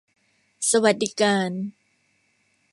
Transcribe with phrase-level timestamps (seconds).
[0.71, 1.51] สวัสดิการ